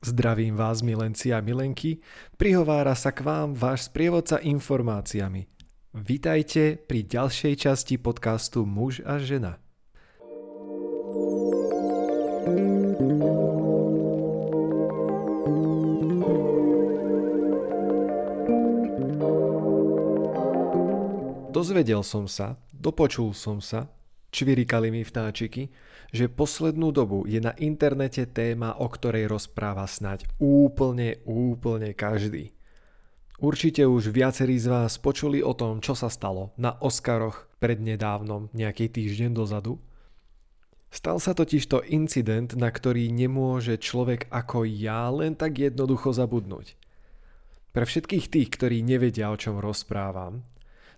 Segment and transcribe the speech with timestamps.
[0.00, 2.00] Zdravím vás, milenci a milenky.
[2.40, 5.44] Prihovára sa k vám váš sprievodca informáciami.
[5.92, 9.60] Vítajte pri ďalšej časti podcastu Muž a žena.
[21.52, 23.84] Dozvedel som sa, dopočul som sa,
[24.30, 25.70] čvirikali mi vtáčiky,
[26.10, 32.50] že poslednú dobu je na internete téma, o ktorej rozpráva snať úplne, úplne každý.
[33.40, 38.92] Určite už viacerí z vás počuli o tom, čo sa stalo na Oscaroch prednedávnom, nejaký
[38.92, 39.80] týždeň dozadu.
[40.90, 46.74] Stal sa totižto incident, na ktorý nemôže človek ako ja len tak jednoducho zabudnúť.
[47.70, 50.42] Pre všetkých tých, ktorí nevedia, o čom rozprávam,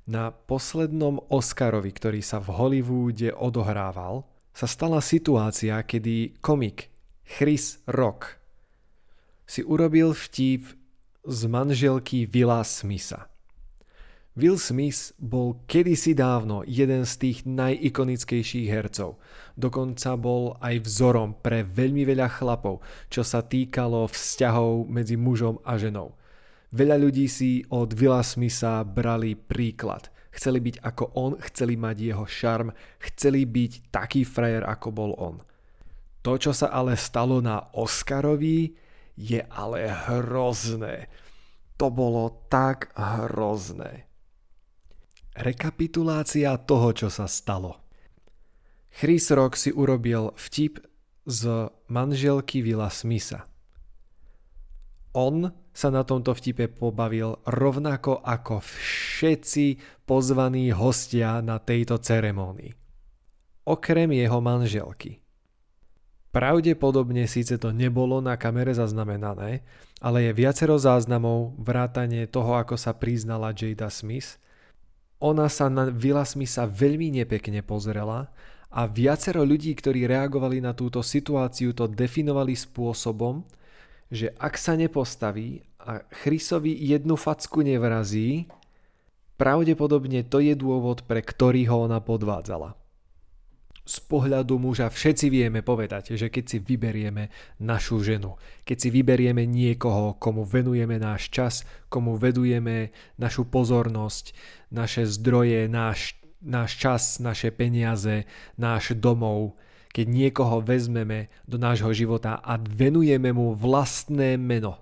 [0.06, 6.92] na poslednom Oscarovi, ktorý sa v Hollywoode odohrával, sa stala situácia, kedy komik
[7.24, 8.42] Chris Rock
[9.48, 10.64] si urobil vtip
[11.28, 13.28] z manželky Willa Smitha.
[14.32, 19.20] Will Smith bol kedysi dávno jeden z tých najikonickejších hercov.
[19.60, 22.80] Dokonca bol aj vzorom pre veľmi veľa chlapov,
[23.12, 26.16] čo sa týkalo vzťahov medzi mužom a ženou.
[26.72, 30.08] Veľa ľudí si od Willa Smitha brali príklad.
[30.32, 35.36] Chceli byť ako on, chceli mať jeho šarm, chceli byť taký frajer, ako bol on.
[36.24, 38.72] To, čo sa ale stalo na Oscarovi,
[39.20, 41.12] je ale hrozné.
[41.76, 44.08] To bolo tak hrozné.
[45.36, 47.84] Rekapitulácia toho, čo sa stalo.
[48.88, 50.80] Chris Rock si urobil vtip
[51.28, 53.44] z manželky Vila Smitha.
[55.12, 62.72] On sa na tomto vtipe pobavil rovnako ako všetci pozvaní hostia na tejto ceremónii.
[63.64, 65.22] Okrem jeho manželky.
[66.32, 69.64] Pravdepodobne síce to nebolo na kamere zaznamenané,
[70.00, 74.40] ale je viacero záznamov vrátane toho, ako sa priznala Jada Smith.
[75.20, 78.32] Ona sa na Willa Smitha veľmi nepekne pozrela
[78.72, 83.44] a viacero ľudí, ktorí reagovali na túto situáciu, to definovali spôsobom,
[84.12, 88.44] že ak sa nepostaví a Chrisovi jednu facku nevrazí,
[89.40, 92.76] pravdepodobne to je dôvod, pre ktorý ho ona podvádzala.
[93.82, 99.42] Z pohľadu muža všetci vieme povedať, že keď si vyberieme našu ženu, keď si vyberieme
[99.42, 101.54] niekoho, komu venujeme náš čas,
[101.90, 104.38] komu vedujeme našu pozornosť,
[104.70, 109.58] naše zdroje, náš, náš čas, naše peniaze, náš domov,
[109.92, 114.80] keď niekoho vezmeme do nášho života a venujeme mu vlastné meno.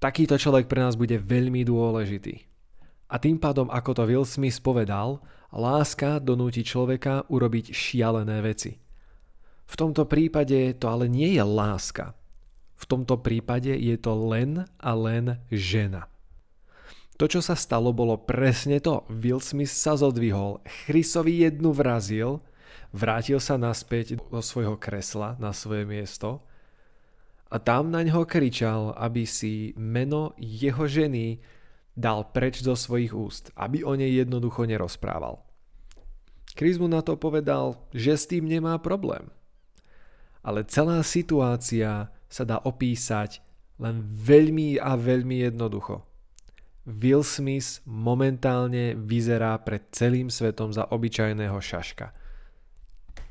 [0.00, 2.44] Takýto človek pre nás bude veľmi dôležitý.
[3.06, 5.22] A tým pádom, ako to Will Smith povedal,
[5.54, 8.76] láska donúti človeka urobiť šialené veci.
[9.66, 12.16] V tomto prípade to ale nie je láska.
[12.76, 16.10] V tomto prípade je to len a len žena.
[17.16, 19.08] To, čo sa stalo, bolo presne to.
[19.08, 22.44] Will Smith sa zodvihol, Chrisovi jednu vrazil
[22.96, 26.40] vrátil sa naspäť do svojho kresla, na svoje miesto
[27.52, 31.38] a tam na ňo kričal, aby si meno jeho ženy
[31.92, 35.44] dal preč do svojich úst, aby o nej jednoducho nerozprával.
[36.56, 39.28] Chris mu na to povedal, že s tým nemá problém.
[40.40, 43.44] Ale celá situácia sa dá opísať
[43.76, 46.00] len veľmi a veľmi jednoducho.
[46.86, 52.08] Will Smith momentálne vyzerá pred celým svetom za obyčajného šaška–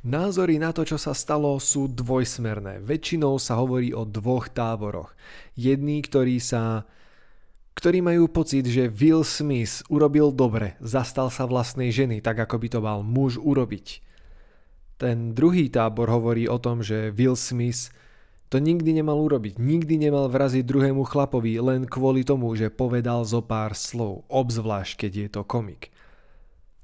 [0.05, 2.77] Názory na to, čo sa stalo, sú dvojsmerné.
[2.77, 5.17] Väčšinou sa hovorí o dvoch táboroch.
[5.57, 6.85] Jední, ktorí sa
[7.75, 12.67] ktorí majú pocit, že Will Smith urobil dobre, zastal sa vlastnej ženy, tak ako by
[12.71, 13.99] to mal muž urobiť.
[14.95, 17.91] Ten druhý tábor hovorí o tom, že Will Smith
[18.47, 19.59] to nikdy nemal urobiť.
[19.59, 25.11] Nikdy nemal vraziť druhému chlapovi len kvôli tomu, že povedal zo pár slov, obzvlášť keď
[25.11, 25.91] je to komik.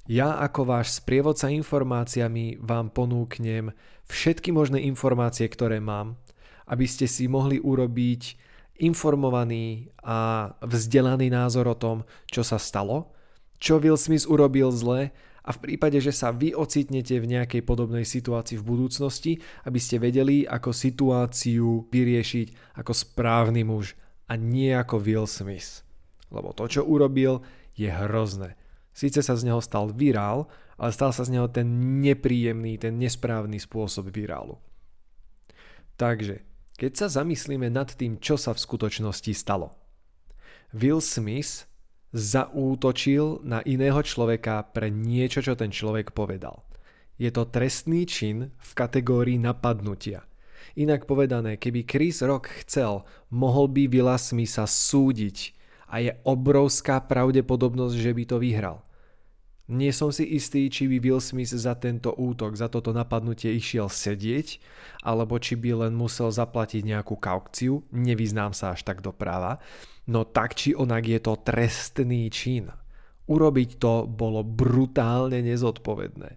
[0.10, 3.70] Ja ako váš sprievodca informáciami vám ponúknem
[4.10, 6.18] všetky možné informácie, ktoré mám,
[6.66, 8.50] aby ste si mohli urobiť
[8.82, 13.14] informovaný a vzdelaný názor o tom, čo sa stalo,
[13.62, 18.06] čo Will Smith urobil zle a v prípade, že sa vy ocitnete v nejakej podobnej
[18.06, 19.34] situácii v budúcnosti,
[19.70, 23.94] aby ste vedeli, ako situáciu vyriešiť ako správny muž
[24.30, 25.86] a nie ako Will Smith.
[26.34, 27.46] Lebo to, čo urobil,
[27.78, 28.58] je hrozné.
[28.91, 33.58] Síce sa z neho stal virál, ale stal sa z neho ten nepríjemný, ten nesprávny
[33.61, 34.59] spôsob virálu.
[35.96, 36.43] Takže,
[36.76, 39.72] keď sa zamyslíme nad tým, čo sa v skutočnosti stalo.
[40.73, 41.70] Will Smith
[42.11, 46.64] zaútočil na iného človeka pre niečo, čo ten človek povedal.
[47.16, 50.26] Je to trestný čin v kategórii napadnutia.
[50.73, 55.60] Inak povedané, keby Chris Rock chcel, mohol by Willa Smitha súdiť
[55.91, 58.78] a je obrovská pravdepodobnosť, že by to vyhral.
[59.72, 63.88] Nie som si istý, či by Will Smith za tento útok, za toto napadnutie išiel
[63.88, 64.59] sedieť,
[65.03, 69.64] alebo či by len musel zaplatiť nejakú kaukciu, nevyznám sa až tak do práva,
[70.11, 72.67] no tak či onak je to trestný čin.
[73.32, 76.29] Urobiť to bolo brutálne nezodpovedné.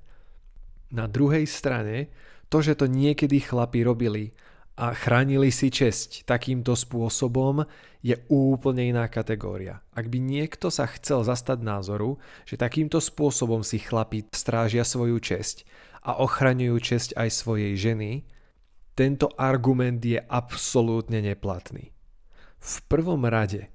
[0.94, 2.14] Na druhej strane,
[2.46, 4.30] to, že to niekedy chlapi robili
[4.74, 7.62] a chránili si česť takýmto spôsobom,
[8.02, 9.78] je úplne iná kategória.
[9.94, 15.62] Ak by niekto sa chcel zastať názoru, že takýmto spôsobom si chlapi strážia svoju česť
[16.04, 18.26] a ochraňujú česť aj svojej ženy,
[18.98, 21.94] tento argument je absolútne neplatný.
[22.58, 23.70] V prvom rade,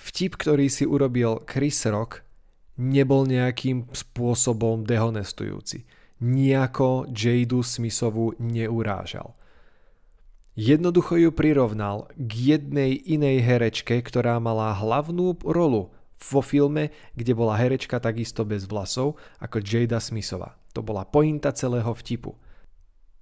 [0.00, 2.24] vtip, ktorý si urobil Chris Rock,
[2.80, 5.84] nebol nejakým spôsobom dehonestujúci.
[6.24, 9.36] Nijako Jadu Smithovu neurážal–
[10.56, 17.60] Jednoducho ju prirovnal k jednej inej herečke, ktorá mala hlavnú rolu vo filme, kde bola
[17.60, 20.56] herečka takisto bez vlasov ako Jada Smithova.
[20.72, 22.40] To bola pointa celého vtipu.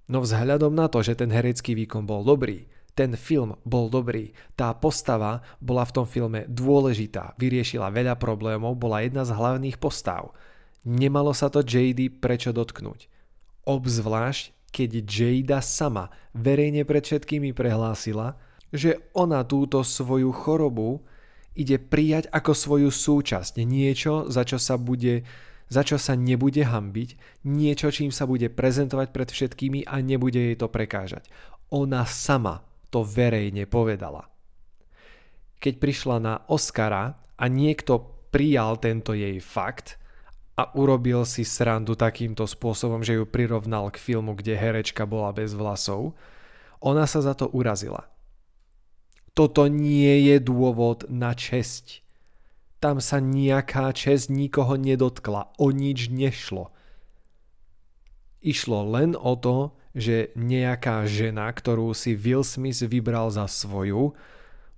[0.07, 4.71] No vzhľadom na to, že ten herecký výkon bol dobrý, ten film bol dobrý, tá
[4.71, 10.31] postava bola v tom filme dôležitá, vyriešila veľa problémov, bola jedna z hlavných postav.
[10.87, 13.11] Nemalo sa to JD prečo dotknúť.
[13.67, 18.35] Obzvlášť, keď Jada sama verejne pred všetkými prehlásila,
[18.75, 20.99] že ona túto svoju chorobu
[21.55, 25.23] ide prijať ako svoju súčasť, niečo, za čo sa bude
[25.65, 30.53] za čo sa nebude hambiť, niečo, čím sa bude prezentovať pred všetkými a nebude jej
[30.53, 31.25] to prekážať.
[31.73, 32.61] Ona sama
[32.93, 34.29] to verejne povedala.
[35.57, 39.97] Keď prišla na Oscara a niekto prijal tento jej fakt,
[40.55, 45.51] a urobil si srandu takýmto spôsobom, že ju prirovnal k filmu, kde herečka bola bez
[45.51, 46.15] vlasov,
[46.79, 48.07] ona sa za to urazila.
[49.35, 51.99] Toto nie je dôvod na česť.
[52.79, 56.71] Tam sa nejaká česť nikoho nedotkla, o nič nešlo.
[58.39, 64.15] Išlo len o to, že nejaká žena, ktorú si Will Smith vybral za svoju,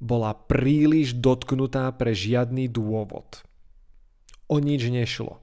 [0.02, 3.46] bola príliš dotknutá pre žiadny dôvod.
[4.50, 5.42] O nič nešlo.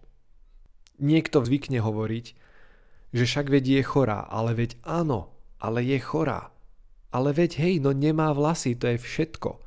[1.03, 2.27] Niekto zvykne hovoriť,
[3.15, 6.51] že však veď je chorá, ale veď áno, ale je chorá.
[7.15, 9.63] Ale veď hej, no nemá vlasy, to je všetko.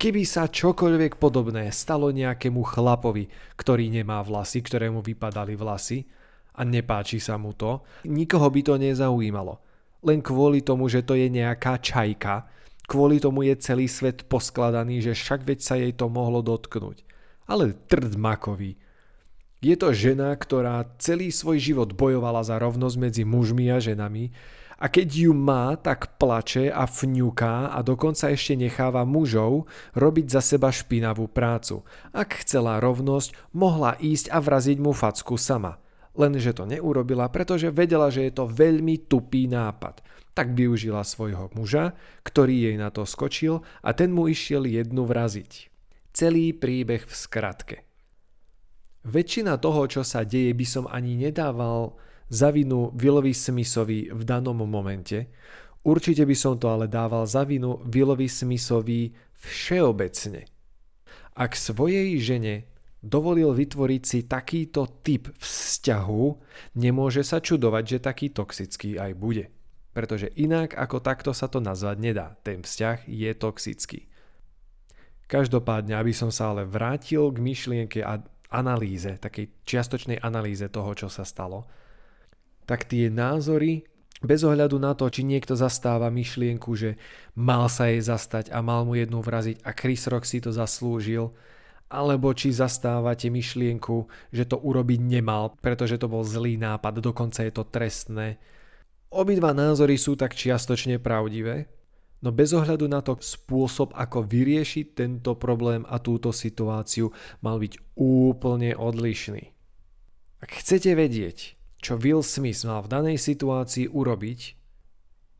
[0.00, 6.02] Keby sa čokoľvek podobné stalo nejakému chlapovi, ktorý nemá vlasy, ktorému vypadali vlasy
[6.58, 9.62] a nepáči sa mu to, nikoho by to nezaujímalo.
[10.02, 12.50] Len kvôli tomu, že to je nejaká čajka,
[12.90, 17.06] kvôli tomu je celý svet poskladaný, že však veď sa jej to mohlo dotknúť.
[17.46, 18.74] Ale trd makový.
[19.62, 24.34] Je to žena, ktorá celý svoj život bojovala za rovnosť medzi mužmi a ženami
[24.82, 30.42] a keď ju má, tak plače a fňuká a dokonca ešte necháva mužov robiť za
[30.42, 31.86] seba špinavú prácu.
[32.10, 35.78] Ak chcela rovnosť, mohla ísť a vraziť mu facku sama.
[36.18, 40.02] Lenže to neurobila, pretože vedela, že je to veľmi tupý nápad.
[40.34, 41.94] Tak využila svojho muža,
[42.26, 45.70] ktorý jej na to skočil a ten mu išiel jednu vraziť.
[46.10, 47.91] Celý príbeh v skratke.
[49.02, 51.98] Väčšina toho, čo sa deje, by som ani nedával
[52.30, 55.34] za vinu Willovi Smithovi v danom momente.
[55.82, 59.10] Určite by som to ale dával za vinu Willovi Smithovi
[59.42, 60.46] všeobecne.
[61.34, 62.70] Ak svojej žene
[63.02, 66.24] dovolil vytvoriť si takýto typ vzťahu,
[66.78, 69.50] nemôže sa čudovať, že taký toxický aj bude.
[69.92, 72.26] Pretože inak ako takto sa to nazvať nedá.
[72.46, 74.00] Ten vzťah je toxický.
[75.26, 81.08] Každopádne, aby som sa ale vrátil k myšlienke a analýze, takej čiastočnej analýze toho, čo
[81.08, 81.64] sa stalo,
[82.68, 83.82] tak tie názory,
[84.22, 86.94] bez ohľadu na to, či niekto zastáva myšlienku, že
[87.34, 91.34] mal sa jej zastať a mal mu jednu vraziť a Chris Rock si to zaslúžil,
[91.90, 97.52] alebo či zastávate myšlienku, že to urobiť nemal, pretože to bol zlý nápad, dokonca je
[97.52, 98.38] to trestné.
[99.12, 101.68] Obidva názory sú tak čiastočne pravdivé,
[102.22, 107.10] No bez ohľadu na to spôsob, ako vyriešiť tento problém a túto situáciu
[107.42, 109.50] mal byť úplne odlišný.
[110.38, 114.40] Ak chcete vedieť, čo Will Smith mal v danej situácii urobiť,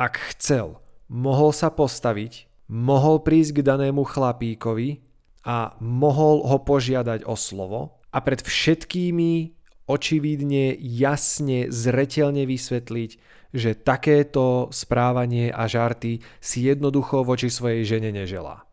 [0.03, 5.07] ak chcel, mohol sa postaviť, mohol prísť k danému chlapíkovi
[5.47, 13.11] a mohol ho požiadať o slovo a pred všetkými očividne, jasne, zretelne vysvetliť,
[13.53, 18.65] že takéto správanie a žarty si jednoducho voči svojej žene neželá.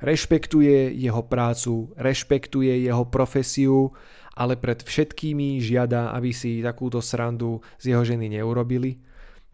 [0.00, 3.92] Rešpektuje jeho prácu, rešpektuje jeho profesiu,
[4.34, 9.00] ale pred všetkými žiada, aby si takúto srandu z jeho ženy neurobili.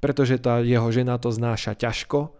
[0.01, 2.33] pretože tá jeho žena to znáša ťažko,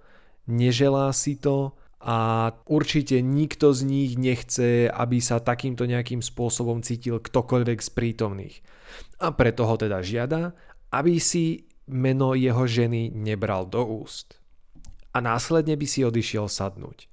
[0.49, 7.21] neželá si to a určite nikto z nich nechce, aby sa takýmto nejakým spôsobom cítil
[7.21, 8.57] ktokoľvek z prítomných.
[9.21, 10.57] A preto ho teda žiada,
[10.89, 14.41] aby si meno jeho ženy nebral do úst.
[15.13, 17.11] A následne by si odišiel sadnúť.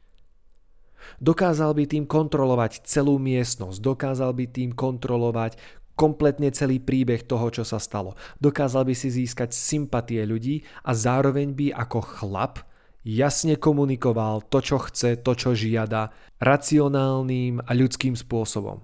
[1.19, 5.55] Dokázal by tým kontrolovať celú miestnosť, dokázal by tým kontrolovať
[5.97, 8.13] kompletne celý príbeh toho, čo sa stalo.
[8.37, 12.66] Dokázal by si získať sympatie ľudí a zároveň by ako chlap
[13.07, 16.11] jasne komunikoval to, čo chce, to, čo žiada,
[16.43, 18.83] racionálnym a ľudským spôsobom.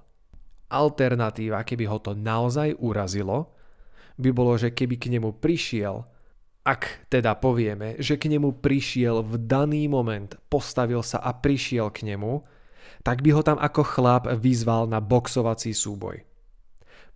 [0.71, 3.51] Alternatíva, keby ho to naozaj urazilo,
[4.15, 6.07] by bolo, že keby k nemu prišiel,
[6.63, 12.15] ak teda povieme, že k nemu prišiel v daný moment, postavil sa a prišiel k
[12.15, 12.39] nemu,
[13.03, 16.23] tak by ho tam ako chlap vyzval na boxovací súboj.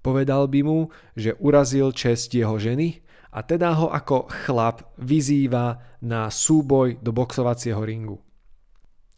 [0.04, 6.32] Povedal by mu, že urazil čest jeho ženy a teda ho ako chlap vyzýva na
[6.32, 8.18] súboj do boxovacieho ringu.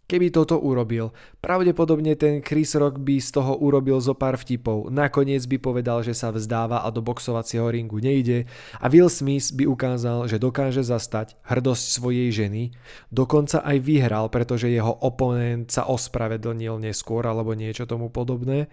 [0.10, 5.46] Keby toto urobil, pravdepodobne ten Chris Rock by z toho urobil zo pár vtipov, nakoniec
[5.46, 8.50] by povedal, že sa vzdáva a do boxovacieho ringu nejde
[8.82, 12.74] a Will Smith by ukázal, že dokáže zastať hrdosť svojej ženy,
[13.14, 18.66] dokonca aj vyhral, pretože jeho oponent sa ospravedlnil neskôr alebo niečo tomu podobné.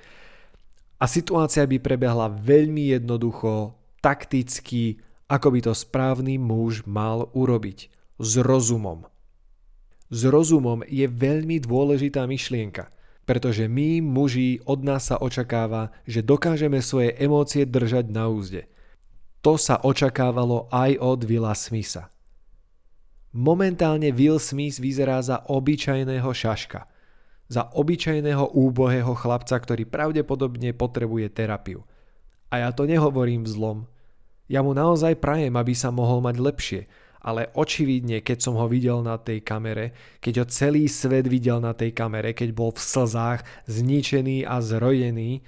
[0.97, 7.91] A situácia by prebehla veľmi jednoducho, takticky, ako by to správny muž mal urobiť.
[8.17, 9.05] S rozumom.
[10.09, 12.89] S rozumom je veľmi dôležitá myšlienka,
[13.29, 18.71] pretože my, muži, od nás sa očakáva, že dokážeme svoje emócie držať na úzde.
[19.45, 22.09] To sa očakávalo aj od Willa Smitha.
[23.37, 26.87] Momentálne Will Smith vyzerá za obyčajného šaška–
[27.47, 31.87] za obyčajného úbohého chlapca, ktorý pravdepodobne potrebuje terapiu.
[32.51, 33.79] A ja to nehovorím v zlom.
[34.47, 36.83] Ja mu naozaj prajem, aby sa mohol mať lepšie,
[37.27, 39.91] ale očividne, keď som ho videl na tej kamere,
[40.23, 45.43] keď ho celý svet videl na tej kamere, keď bol v slzách, zničený a zrojený,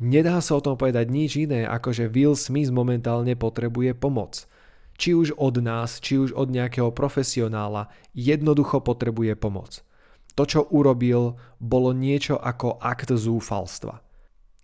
[0.00, 4.48] nedá sa o tom povedať nič iné, ako že Will Smith momentálne potrebuje pomoc.
[4.96, 9.84] Či už od nás, či už od nejakého profesionála, jednoducho potrebuje pomoc.
[10.32, 14.00] To, čo urobil, bolo niečo ako akt zúfalstva.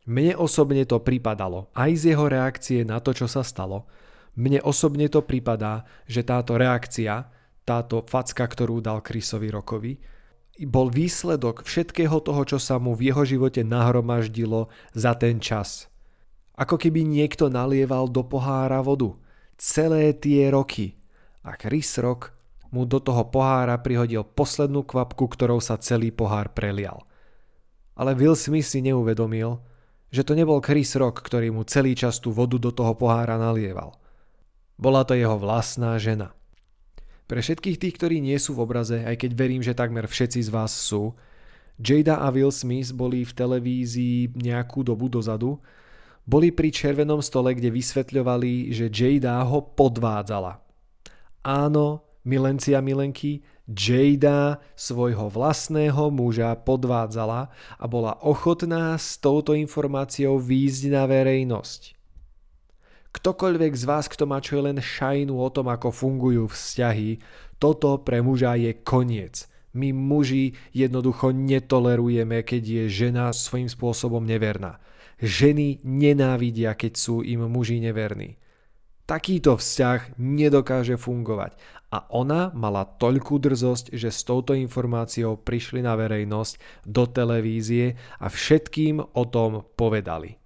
[0.09, 3.85] Mne osobne to pripadalo, aj z jeho reakcie na to, čo sa stalo.
[4.41, 7.29] Mne osobne to pripadá, že táto reakcia,
[7.69, 10.01] táto facka, ktorú dal Chrisovi Rokovi,
[10.65, 15.93] bol výsledok všetkého toho, čo sa mu v jeho živote nahromaždilo za ten čas.
[16.59, 19.15] Ako keby niekto nalieval do pohára vodu.
[19.55, 20.99] Celé tie roky.
[21.47, 22.35] A Chris Rock
[22.75, 27.07] mu do toho pohára prihodil poslednú kvapku, ktorou sa celý pohár prelial.
[27.95, 29.63] Ale Will Smith si neuvedomil,
[30.09, 33.97] že to nebol Chris Rock, ktorý mu celý čas tú vodu do toho pohára nalieval.
[34.81, 36.33] Bola to jeho vlastná žena.
[37.29, 40.49] Pre všetkých tých, ktorí nie sú v obraze, aj keď verím, že takmer všetci z
[40.49, 41.13] vás sú,
[41.79, 45.61] Jada a Will Smith boli v televízii nejakú dobu dozadu,
[46.25, 50.61] boli pri červenom stole, kde vysvetľovali, že Jada ho podvádzala.
[51.45, 60.41] Áno, milenci a milenky, Jada svojho vlastného muža podvádzala a bola ochotná s touto informáciou
[60.41, 61.97] výjsť na verejnosť.
[63.13, 67.21] Ktokoľvek z vás, kto má čo len šajnu o tom, ako fungujú vzťahy,
[67.61, 69.49] toto pre muža je koniec.
[69.77, 74.81] My muži jednoducho netolerujeme, keď je žena svojím spôsobom neverná.
[75.21, 78.41] Ženy nenávidia, keď sú im muži neverní.
[79.09, 81.57] Takýto vzťah nedokáže fungovať
[81.89, 88.29] a ona mala toľkú drzosť, že s touto informáciou prišli na verejnosť do televízie a
[88.29, 90.37] všetkým o tom povedali.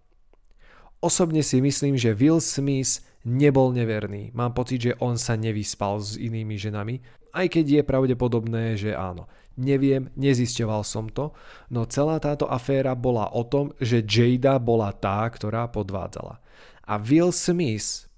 [1.02, 4.30] Osobne si myslím, že Will Smith nebol neverný.
[4.30, 7.02] Mám pocit, že on sa nevyspal s inými ženami,
[7.34, 9.26] aj keď je pravdepodobné, že áno.
[9.58, 11.34] Neviem, nezisťoval som to,
[11.74, 16.38] no celá táto aféra bola o tom, že Jada bola tá, ktorá podvádzala.
[16.86, 18.11] A Will Smith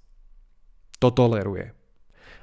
[0.99, 1.75] to toleruje.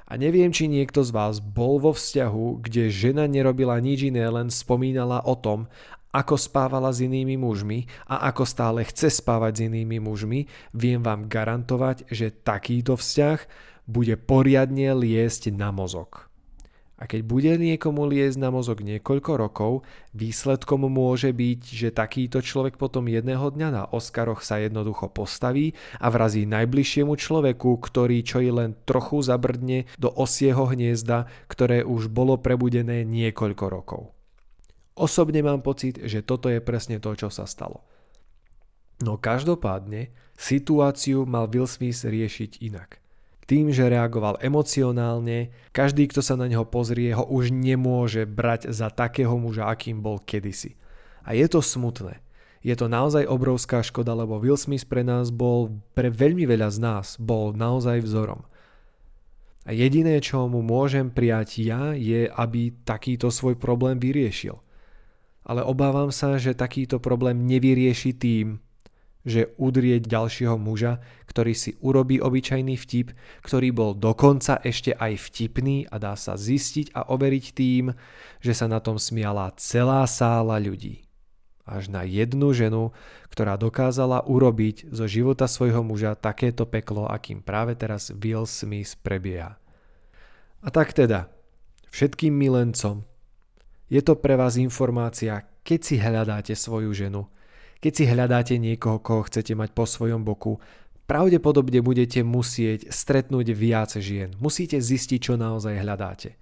[0.03, 4.51] A neviem, či niekto z vás bol vo vzťahu, kde žena nerobila nič iné, len
[4.51, 5.71] spomínala o tom,
[6.13, 10.45] ako spávala s inými mužmi a ako stále chce spávať s inými mužmi,
[10.77, 13.39] viem vám garantovať, že takýto vzťah
[13.89, 16.29] bude poriadne liesť na mozog.
[17.01, 19.71] A keď bude niekomu liezť na mozog niekoľko rokov,
[20.13, 26.13] výsledkom môže byť, že takýto človek potom jedného dňa na Oscaroch sa jednoducho postaví a
[26.13, 32.37] vrazí najbližšiemu človeku, ktorý čo i len trochu zabrdne do osieho hniezda, ktoré už bolo
[32.39, 34.01] prebudené niekoľko rokov.
[34.93, 37.81] Osobne mám pocit, že toto je presne to, čo sa stalo.
[39.01, 43.02] No každopádne, situáciu mal Will Smith riešiť inak.
[43.43, 48.87] Tým, že reagoval emocionálne, každý, kto sa na neho pozrie, ho už nemôže brať za
[48.87, 50.79] takého muža, akým bol kedysi.
[51.27, 52.23] A je to smutné.
[52.63, 56.79] Je to naozaj obrovská škoda, lebo Will Smith pre nás bol, pre veľmi veľa z
[56.79, 58.47] nás, bol naozaj vzorom.
[59.67, 64.59] A jediné, čo mu môžem prijať ja, je, aby takýto svoj problém vyriešil.
[65.43, 68.62] Ale obávam sa, že takýto problém nevyrieši tým,
[69.23, 70.99] že udrieť ďalšieho muža,
[71.31, 76.91] ktorý si urobí obyčajný vtip, ktorý bol dokonca ešte aj vtipný a dá sa zistiť
[76.91, 77.95] a overiť tým,
[78.43, 81.07] že sa na tom smiala celá sála ľudí.
[81.63, 82.91] Až na jednu ženu,
[83.31, 89.55] ktorá dokázala urobiť zo života svojho muža takéto peklo, akým práve teraz Will Smith prebieha.
[90.59, 91.31] A tak teda,
[91.95, 93.07] všetkým milencom,
[93.87, 97.31] je to pre vás informácia, keď si hľadáte svoju ženu,
[97.83, 100.63] keď si hľadáte niekoho, koho chcete mať po svojom boku,
[101.03, 104.31] pravdepodobne budete musieť stretnúť viac žien.
[104.39, 106.39] Musíte zistiť, čo naozaj hľadáte.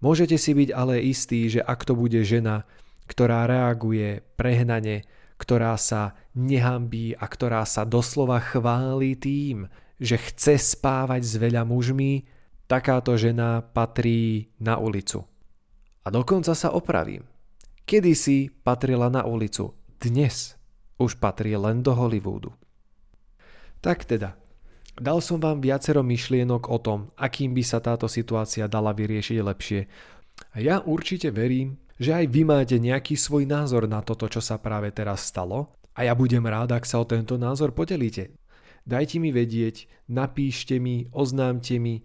[0.00, 2.64] Môžete si byť ale istí, že ak to bude žena,
[3.04, 5.04] ktorá reaguje prehnane,
[5.36, 9.68] ktorá sa nehambí a ktorá sa doslova chváli tým,
[10.00, 12.24] že chce spávať s veľa mužmi,
[12.64, 15.28] takáto žena patrí na ulicu.
[16.04, 17.28] A dokonca sa opravím.
[17.84, 20.56] Kedysi patrila na ulicu, dnes
[20.98, 22.54] už patrí len do Hollywoodu.
[23.84, 24.38] Tak teda,
[24.96, 29.80] dal som vám viacero myšlienok o tom, akým by sa táto situácia dala vyriešiť lepšie.
[30.54, 34.58] A ja určite verím, že aj vy máte nejaký svoj názor na toto, čo sa
[34.58, 38.34] práve teraz stalo a ja budem rád, ak sa o tento názor podelíte.
[38.84, 42.04] Dajte mi vedieť, napíšte mi, oznámte mi,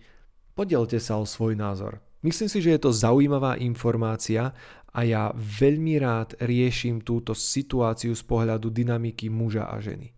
[0.54, 2.00] podelte sa o svoj názor.
[2.20, 4.52] Myslím si, že je to zaujímavá informácia
[4.94, 10.14] a ja veľmi rád riešim túto situáciu z pohľadu dynamiky muža a ženy.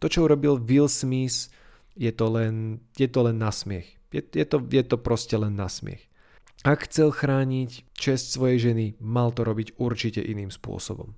[0.00, 1.52] To, čo urobil Will Smith,
[1.96, 3.88] je to len, je to len nasmiech.
[4.10, 6.10] Je, je, to, je to proste len nasmiech.
[6.60, 11.16] Ak chcel chrániť čest svojej ženy, mal to robiť určite iným spôsobom.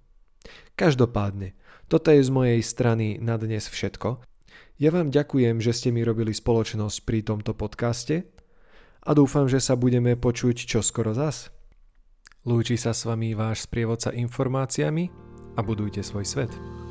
[0.78, 1.54] Každopádne,
[1.90, 4.22] toto je z mojej strany na dnes všetko.
[4.78, 8.26] Ja vám ďakujem, že ste mi robili spoločnosť pri tomto podcaste
[9.02, 11.50] a dúfam, že sa budeme počuť čoskoro zas.
[12.42, 15.06] Lúči sa s vami váš sprievodca informáciami
[15.54, 16.81] a budujte svoj svet.